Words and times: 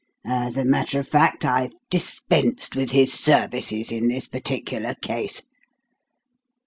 As 0.25 0.57
a 0.57 0.65
matter 0.65 0.99
of 0.99 1.07
fact, 1.07 1.45
I've 1.45 1.75
dispensed 1.91 2.75
with 2.75 2.89
his 2.89 3.13
services 3.13 3.91
in 3.91 4.07
this 4.07 4.25
particular 4.25 4.95
case. 4.95 5.43